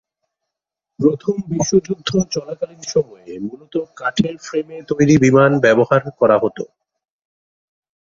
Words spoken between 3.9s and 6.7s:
কাঠের ফ্রেমে তৈরী বিমান ব্যবহার করা হত।